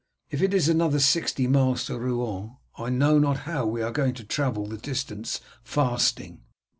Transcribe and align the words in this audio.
If 0.31 0.41
it 0.41 0.51
is 0.51 0.67
another 0.67 0.97
sixty 0.97 1.45
miles 1.45 1.85
to 1.85 1.99
Rouen 1.99 2.57
I 2.75 2.89
know 2.89 3.19
not 3.19 3.41
how 3.41 3.67
we 3.67 3.83
are 3.83 3.91
going 3.91 4.15
to 4.15 4.23
travel 4.23 4.65
the 4.65 4.77
distance 4.79 5.41
fasting." 5.63 6.41